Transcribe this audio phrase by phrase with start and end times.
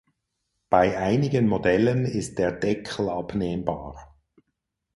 [0.71, 4.17] Bei einigen Modellen ist der Deckel abnehmbar.